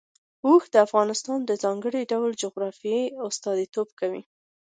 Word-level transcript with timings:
اوښ 0.47 0.63
د 0.73 0.75
افغانستان 0.87 1.39
د 1.45 1.51
ځانګړي 1.63 2.01
ډول 2.11 2.31
جغرافیه 2.43 3.01
استازیتوب 3.27 3.87
کوي. 3.99 4.23